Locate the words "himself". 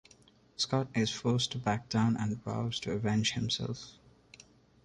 3.33-3.99